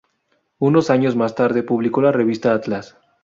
Unos 0.57 0.89
años 0.89 1.15
más 1.15 1.35
tarde, 1.35 1.61
publicó 1.61 2.01
la 2.01 2.11
revista 2.11 2.55
"Atlas". 2.55 2.97